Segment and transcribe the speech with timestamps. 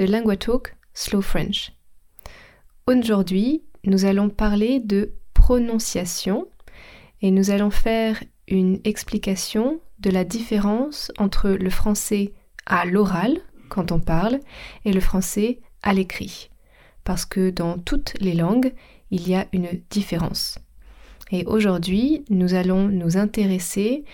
[0.00, 1.72] de LinguaTalk Slow French.
[2.86, 6.48] Aujourd'hui, nous allons parler de prononciation
[7.20, 12.32] et nous allons faire une explication de la différence entre le français
[12.64, 14.40] à l'oral, quand on parle,
[14.86, 16.48] et le français à l'écrit.
[17.04, 18.72] Parce que dans toutes les langues,
[19.10, 20.58] il y a une différence.
[21.30, 24.06] Et aujourd'hui, nous allons nous intéresser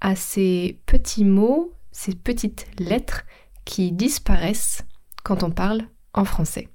[0.00, 3.24] à ces petits mots, ces petites lettres
[3.64, 4.84] qui disparaissent
[5.22, 6.68] quand on parle en français.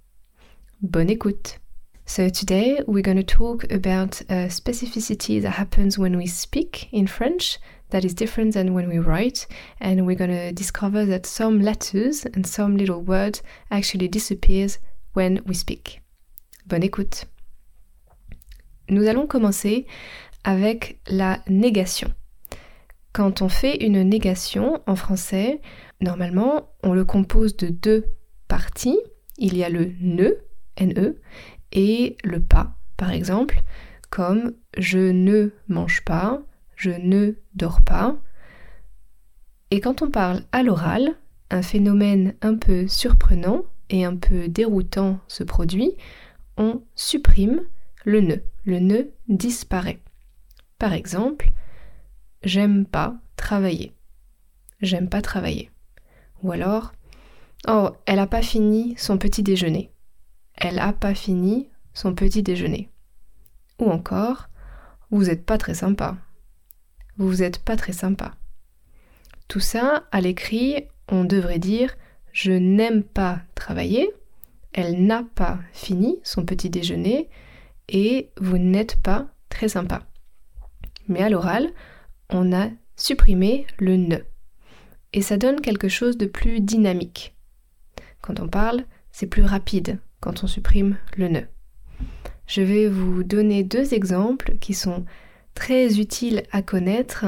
[0.82, 1.60] Bonne écoute!
[2.06, 7.06] So today we're going to talk about a specificity that happens when we speak in
[7.06, 9.48] French that is different than when we write,
[9.82, 13.42] and we're going to discover that some letters and some little words
[13.72, 14.80] actually disappears
[15.14, 16.02] when we speak.
[16.66, 17.26] Bonne écoute.
[18.90, 19.86] Nous allons commencer
[20.46, 22.14] avec la négation.
[23.12, 25.60] Quand on fait une négation en français,
[26.00, 28.06] normalement, on le compose de deux
[28.48, 29.00] parties.
[29.38, 30.32] Il y a le ne,
[30.82, 31.16] ne,
[31.72, 33.62] et le pas, par exemple,
[34.10, 36.42] comme je ne mange pas,
[36.76, 38.18] je ne dors pas.
[39.72, 41.16] Et quand on parle à l'oral,
[41.50, 45.92] un phénomène un peu surprenant et un peu déroutant se produit,
[46.58, 47.62] on supprime
[48.06, 48.36] le ne.
[48.66, 50.00] Le ne disparaît.
[50.78, 51.52] Par exemple,
[52.44, 53.94] j'aime pas travailler.
[54.82, 55.72] J'aime pas travailler.
[56.44, 56.94] Ou alors,
[57.68, 59.92] oh, elle a pas fini son petit déjeuner.
[60.56, 62.90] Elle a pas fini son petit déjeuner.
[63.80, 64.50] Ou encore,
[65.12, 66.18] vous n'êtes pas très sympa.
[67.18, 68.36] Vous n'êtes pas très sympa.
[69.48, 71.96] Tout ça, à l'écrit, on devrait dire
[72.34, 74.12] je n'aime pas travailler,
[74.74, 77.30] elle n'a pas fini son petit déjeuner
[77.90, 80.06] et vous n'êtes pas très sympa.
[81.08, 81.72] Mais à l'oral,
[82.30, 84.18] on a supprimé le ne.
[85.14, 87.36] Et ça donne quelque chose de plus dynamique.
[88.22, 91.42] Quand on parle, c'est plus rapide quand on supprime le ne.
[92.48, 95.06] Je vais vous donner deux exemples qui sont
[95.54, 97.26] très utiles à connaître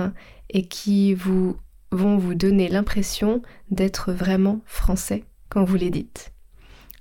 [0.50, 1.58] et qui vont
[1.92, 6.32] vous donner l'impression d'être vraiment français quand vous les dites.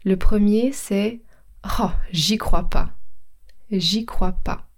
[0.05, 1.21] Le premier c'est
[1.81, 2.91] Oh, j'y crois pas.
[3.71, 4.69] J'y crois pas.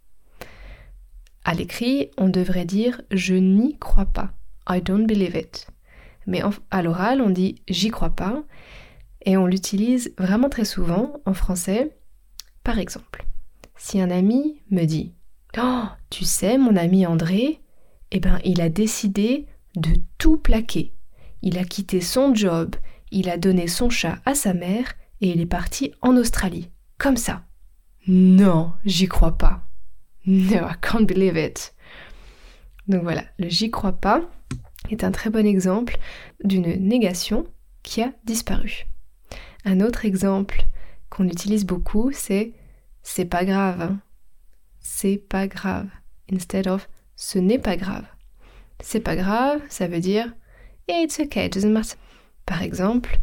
[1.44, 4.32] À l'écrit, on devrait dire je n'y crois pas.
[4.68, 5.68] I don't believe it.
[6.26, 8.42] Mais à l'oral, on dit j'y crois pas
[9.22, 11.96] et on l'utilise vraiment très souvent en français.
[12.64, 13.26] Par exemple,
[13.76, 15.12] si un ami me dit
[15.58, 17.60] Oh, tu sais, mon ami André,
[18.12, 20.92] eh ben, il a décidé de tout plaquer.
[21.42, 22.76] Il a quitté son job,
[23.10, 26.70] il a donné son chat à sa mère et il est parti en Australie.
[26.98, 27.44] Comme ça.
[28.06, 29.66] Non, j'y crois pas.
[30.26, 31.74] No, I can't believe it.
[32.88, 34.22] Donc voilà, le j'y crois pas
[34.90, 35.98] est un très bon exemple
[36.42, 37.46] d'une négation
[37.82, 38.86] qui a disparu.
[39.64, 40.64] Un autre exemple
[41.08, 42.52] qu'on utilise beaucoup, c'est
[43.02, 43.80] c'est pas grave.
[43.80, 44.00] Hein.
[44.80, 45.88] C'est pas grave.
[46.32, 48.06] Instead of ce n'est pas grave.
[48.82, 50.32] C'est pas grave, ça veut dire
[50.88, 51.96] it's okay, it doesn't matter.
[52.46, 53.18] Par exemple,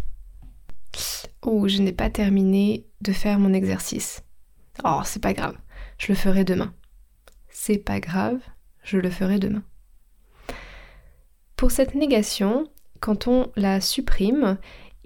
[1.41, 4.23] oh, je n'ai pas terminé de faire mon exercice.
[4.83, 5.57] Oh, c'est pas grave,
[5.97, 6.73] je le ferai demain.
[7.49, 8.39] C'est pas grave,
[8.83, 9.63] je le ferai demain.
[11.55, 12.67] Pour cette négation,
[12.99, 14.57] quand on la supprime,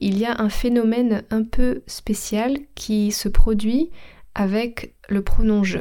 [0.01, 3.91] il y a un phénomène un peu spécial qui se produit
[4.35, 5.79] avec le pronom je.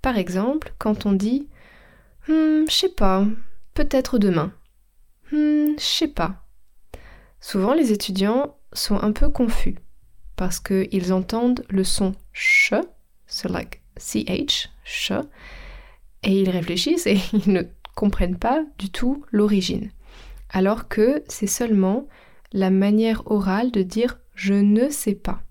[0.00, 1.48] Par exemple, quand on dit
[2.28, 3.26] hmm, je sais pas,
[3.74, 4.52] peut-être demain.
[5.32, 6.46] Hmm, je sais pas.
[7.40, 9.76] Souvent les étudiants sont un peu confus
[10.36, 12.72] parce qu'ils entendent le son ch,
[13.26, 15.12] c'est like ch, ch,
[16.22, 17.62] et ils réfléchissent et ils ne
[17.94, 19.90] comprennent pas du tout l'origine.
[20.50, 22.06] Alors que c'est seulement
[22.52, 25.42] la manière orale de dire je ne sais pas.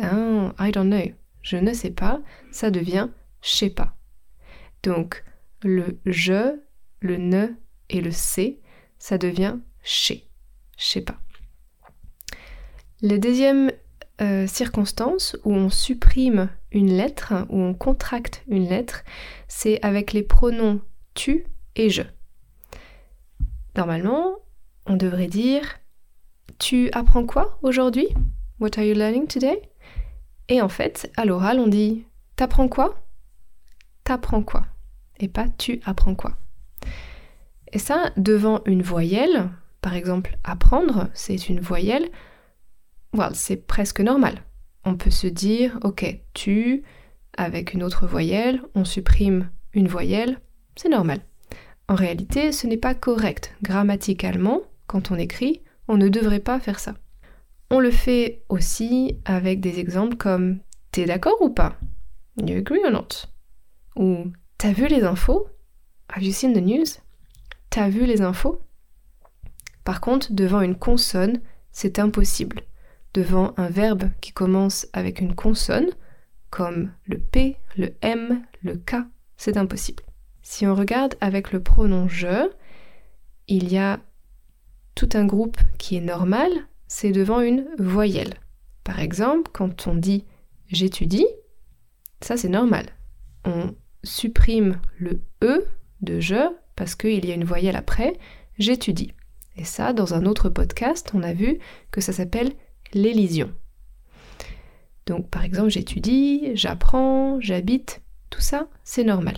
[0.00, 1.12] Ah, I don't know.
[1.42, 2.20] Je ne sais pas,
[2.50, 3.08] ça devient
[3.42, 3.94] je sais pas.
[4.82, 5.24] Donc
[5.62, 6.60] le je,
[7.00, 7.48] le ne
[7.90, 8.58] et le c'est,
[8.98, 10.28] ça devient chez.
[10.76, 11.18] Je sais pas.
[13.00, 13.70] La deuxième
[14.20, 19.04] euh, circonstance où on supprime une lettre, où on contracte une lettre,
[19.46, 20.80] c'est avec les pronoms
[21.14, 21.46] tu
[21.76, 22.02] et je.
[23.76, 24.36] Normalement,
[24.86, 25.78] on devrait dire
[26.58, 28.08] tu apprends quoi aujourd'hui?
[28.60, 29.62] What are you learning today?
[30.48, 32.04] Et en fait, à l'oral, on dit
[32.36, 32.98] T'apprends quoi?
[34.04, 34.66] T'apprends quoi?
[35.20, 36.36] Et pas tu apprends quoi?
[37.72, 39.50] Et ça, devant une voyelle,
[39.80, 42.08] par exemple apprendre, c'est une voyelle,
[43.12, 44.42] well, c'est presque normal.
[44.84, 46.82] On peut se dire, ok, tu,
[47.36, 50.40] avec une autre voyelle, on supprime une voyelle,
[50.76, 51.20] c'est normal.
[51.88, 53.54] En réalité, ce n'est pas correct.
[53.62, 56.94] Grammaticalement, quand on écrit, on ne devrait pas faire ça.
[57.70, 60.60] On le fait aussi avec des exemples comme
[60.92, 61.76] T'es d'accord ou pas?
[62.36, 63.26] You agree or not?
[63.96, 65.48] Ou T'as vu les infos?
[66.08, 67.00] Have you seen the news?
[67.70, 68.62] T'as vu les infos?
[69.84, 71.40] Par contre, devant une consonne,
[71.70, 72.62] c'est impossible.
[73.14, 75.90] Devant un verbe qui commence avec une consonne,
[76.50, 78.96] comme le P, le M, le K,
[79.36, 80.02] c'est impossible.
[80.42, 82.50] Si on regarde avec le pronom je,
[83.46, 84.00] il y a
[84.98, 86.50] tout un groupe qui est normal,
[86.88, 88.34] c'est devant une voyelle.
[88.82, 90.24] Par exemple, quand on dit
[90.66, 91.28] j'étudie,
[92.20, 92.86] ça c'est normal.
[93.44, 95.68] On supprime le E
[96.00, 98.18] de je parce qu'il y a une voyelle après,
[98.58, 99.12] j'étudie.
[99.54, 101.60] Et ça, dans un autre podcast, on a vu
[101.92, 102.50] que ça s'appelle
[102.92, 103.52] l'élision.
[105.06, 109.36] Donc par exemple, j'étudie, j'apprends, j'habite, tout ça, c'est normal.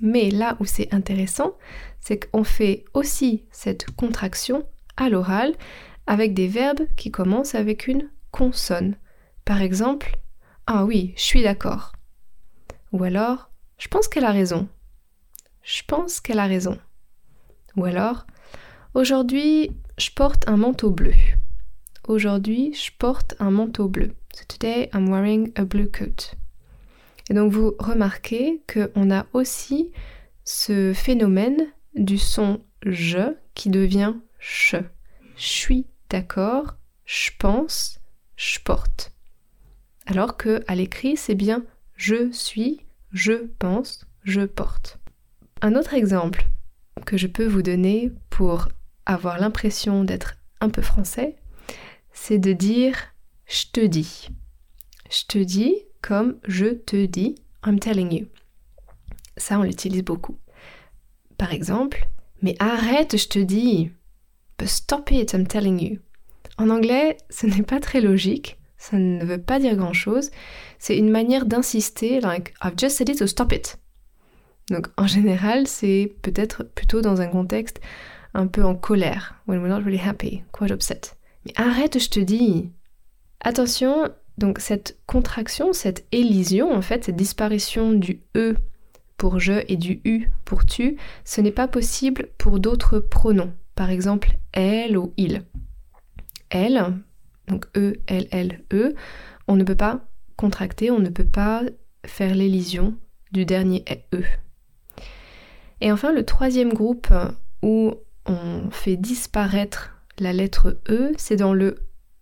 [0.00, 1.56] Mais là où c'est intéressant,
[2.00, 4.66] c'est qu'on fait aussi cette contraction
[4.96, 5.54] à l'oral
[6.06, 8.96] avec des verbes qui commencent avec une consonne.
[9.44, 10.18] Par exemple,
[10.66, 11.92] ah oui, je suis d'accord.
[12.92, 14.68] Ou alors, je pense qu'elle a raison.
[15.62, 16.78] Je pense qu'elle a raison.
[17.76, 18.26] Ou alors,
[18.94, 21.14] aujourd'hui, je porte un manteau bleu.
[22.08, 24.14] Aujourd'hui, je porte un manteau bleu.
[24.32, 26.36] So today I'm wearing a blue coat.
[27.30, 29.90] Et donc vous remarquez qu'on a aussi
[30.44, 34.76] ce phénomène du son je qui devient je.
[35.36, 38.00] Je suis d'accord, je pense,
[38.36, 39.12] je porte.
[40.06, 41.64] Alors que à l'écrit, c'est bien
[41.96, 42.80] je suis,
[43.10, 44.98] je pense, je porte.
[45.62, 46.46] Un autre exemple
[47.06, 48.68] que je peux vous donner pour
[49.06, 51.36] avoir l'impression d'être un peu français,
[52.12, 52.96] c'est de dire
[53.46, 54.28] je te dis.
[55.10, 55.76] Je te dis
[56.06, 57.34] comme je te dis,
[57.66, 58.26] I'm telling you.
[59.36, 60.38] Ça, on l'utilise beaucoup.
[61.36, 62.06] Par exemple,
[62.42, 63.90] mais arrête, je te dis.
[64.58, 65.98] But stop it, I'm telling you.
[66.58, 70.30] En anglais, ce n'est pas très logique, ça ne veut pas dire grand-chose.
[70.78, 73.76] C'est une manière d'insister, like I've just said it, so stop it.
[74.70, 77.80] Donc en général, c'est peut-être plutôt dans un contexte
[78.32, 81.16] un peu en colère, when we're not really happy, quite upset.
[81.44, 82.70] Mais arrête, je te dis.
[83.40, 88.56] Attention, donc cette contraction, cette élision, en fait, cette disparition du E
[89.16, 93.52] pour je et du U pour tu, ce n'est pas possible pour d'autres pronoms.
[93.74, 95.42] Par exemple, elle ou il.
[96.50, 96.94] Elle,
[97.48, 98.94] donc E, L, L, E,
[99.48, 100.04] on ne peut pas
[100.36, 101.62] contracter, on ne peut pas
[102.04, 102.94] faire l'élision
[103.32, 103.84] du dernier
[104.14, 104.22] E.
[105.80, 107.08] Et enfin, le troisième groupe
[107.62, 107.94] où
[108.26, 111.76] on fait disparaître la lettre E, c'est dans le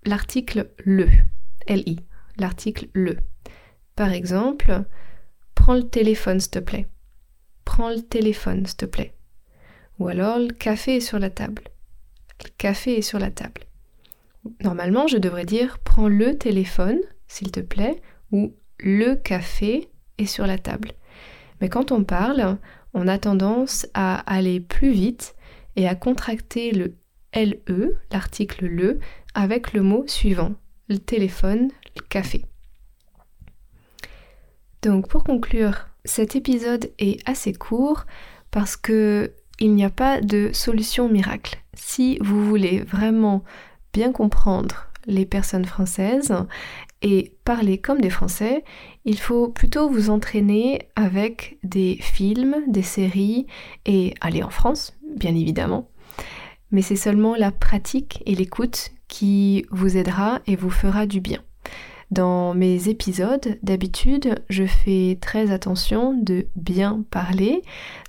[0.05, 1.09] l'article le.
[1.69, 2.01] LI,
[2.37, 3.17] l'article le.
[3.97, 4.85] Par exemple,
[5.55, 6.89] prends le téléphone s'il te plaît.
[7.65, 9.15] Prends le téléphone s'il te plaît.
[9.99, 11.63] Ou alors le café est sur la table.
[12.43, 13.63] Le café est sur la table.
[14.63, 18.03] Normalement, je devrais dire prends le téléphone s'il te plaît
[18.33, 20.93] ou le café est sur la table.
[21.61, 22.59] Mais quand on parle,
[22.93, 25.35] on a tendance à aller plus vite
[25.77, 26.97] et à contracter le
[27.35, 28.99] LE, l'article le,
[29.35, 30.55] avec le mot suivant
[30.89, 32.45] le téléphone, le café.
[34.83, 38.05] Donc pour conclure, cet épisode est assez court
[38.51, 41.63] parce que il n'y a pas de solution miracle.
[41.75, 43.45] Si vous voulez vraiment
[43.93, 46.35] bien comprendre les personnes françaises
[47.03, 48.65] et parler comme des Français,
[49.05, 53.47] il faut plutôt vous entraîner avec des films, des séries
[53.87, 55.91] et aller en France, bien évidemment.
[56.71, 61.39] Mais c'est seulement la pratique et l'écoute qui vous aidera et vous fera du bien.
[62.11, 67.63] Dans mes épisodes, d'habitude, je fais très attention de bien parler,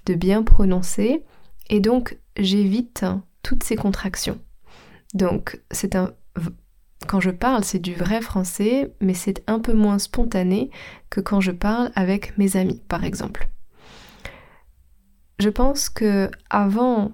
[0.07, 1.23] de bien prononcer,
[1.69, 3.05] et donc j'évite
[3.43, 4.39] toutes ces contractions.
[5.13, 6.11] Donc c'est un
[7.07, 10.71] quand je parle, c'est du vrai français, mais c'est un peu moins spontané
[11.11, 13.47] que quand je parle avec mes amis, par exemple.
[15.37, 17.11] Je pense que avant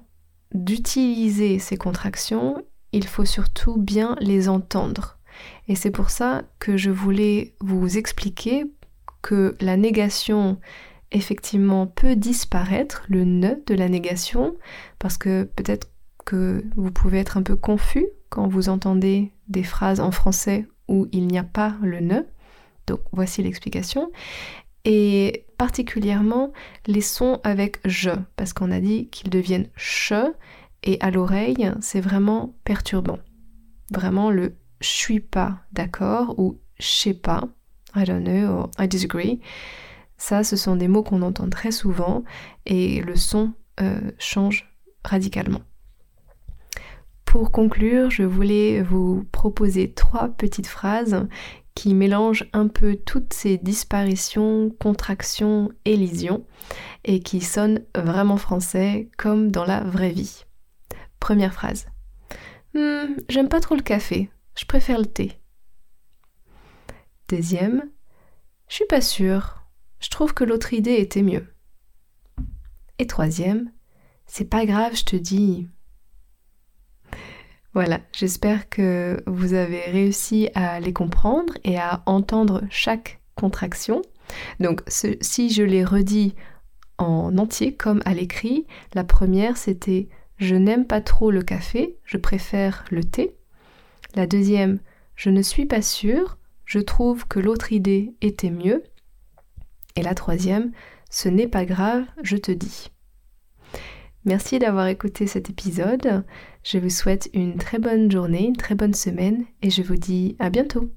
[0.53, 5.17] d'utiliser ces contractions, il faut surtout bien les entendre.
[5.67, 8.65] Et c'est pour ça que je voulais vous expliquer
[9.21, 10.57] que la négation
[11.11, 14.55] effectivement peut disparaître, le ne de la négation,
[14.99, 15.89] parce que peut-être
[16.25, 21.07] que vous pouvez être un peu confus quand vous entendez des phrases en français où
[21.11, 22.21] il n'y a pas le ne.
[22.87, 24.11] Donc voici l'explication.
[24.85, 26.51] Et particulièrement
[26.87, 30.33] les sons avec je, parce qu'on a dit qu'ils deviennent che,
[30.83, 33.19] et à l'oreille, c'est vraiment perturbant.
[33.91, 37.43] Vraiment le je suis pas d'accord ou je sais pas,
[37.95, 39.39] I don't know, or I disagree.
[40.17, 42.23] Ça, ce sont des mots qu'on entend très souvent
[42.65, 44.71] et le son euh, change
[45.03, 45.61] radicalement.
[47.25, 51.27] Pour conclure, je voulais vous proposer trois petites phrases
[51.75, 56.45] qui mélangent un peu toutes ces disparitions, contractions, élisions
[57.05, 60.43] et qui sonnent vraiment français comme dans la vraie vie.
[61.21, 61.85] Première phrase.
[62.73, 65.39] Hmm, j'aime pas trop le café, je préfère le thé.
[67.29, 67.89] Deuxième.
[68.67, 69.63] Je suis pas sûre,
[69.99, 71.53] je trouve que l'autre idée était mieux.
[72.97, 73.71] Et troisième.
[74.25, 75.67] C'est pas grave, je te dis.
[77.73, 84.01] Voilà, j'espère que vous avez réussi à les comprendre et à entendre chaque contraction.
[84.59, 86.33] Donc si je les redis
[86.97, 90.09] en entier comme à l'écrit, la première c'était
[90.41, 93.35] je n'aime pas trop le café, je préfère le thé.
[94.15, 94.79] La deuxième,
[95.15, 98.83] je ne suis pas sûre, je trouve que l'autre idée était mieux.
[99.95, 100.71] Et la troisième,
[101.11, 102.89] ce n'est pas grave, je te dis.
[104.25, 106.23] Merci d'avoir écouté cet épisode.
[106.63, 110.35] Je vous souhaite une très bonne journée, une très bonne semaine et je vous dis
[110.39, 110.91] à bientôt.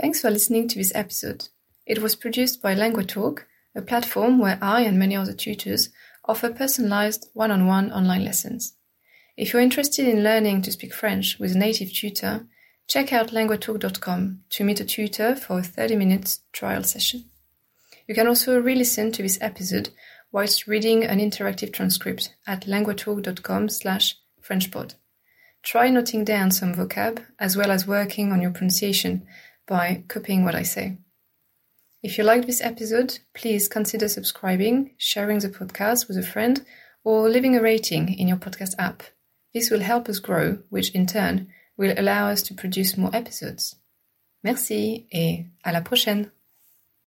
[0.00, 1.44] Thanks for listening to this episode.
[1.86, 3.40] It was produced by LanguaTalk,
[3.76, 5.90] a platform where I and many other tutors
[6.24, 8.74] offer personalized one-on-one online lessons.
[9.36, 12.46] If you're interested in learning to speak French with a native tutor,
[12.86, 17.24] check out languatalk.com to meet a tutor for a 30 minute trial session.
[18.06, 19.90] You can also re-listen to this episode
[20.32, 24.94] whilst reading an interactive transcript at languatalk.com slash frenchpod.
[25.62, 29.26] Try noting down some vocab as well as working on your pronunciation
[29.66, 30.98] by copying what I say.
[32.02, 36.64] If you liked this episode, please consider subscribing, sharing the podcast with a friend,
[37.04, 39.04] or leaving a rating in your podcast app.
[39.54, 43.76] This will help us grow, which in turn will allow us to produce more episodes.
[44.42, 46.32] Merci et à la prochaine!